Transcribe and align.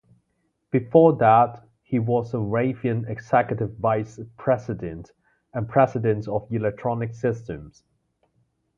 Before 0.71 1.15
that, 1.17 1.63
he 1.83 1.99
was 1.99 2.33
a 2.33 2.37
Raytheon 2.37 3.07
executive 3.07 3.75
vice 3.77 4.19
president 4.35 5.11
and 5.53 5.69
president 5.69 6.27
of 6.27 6.47
Electronic 6.51 7.13
Systems. 7.13 7.83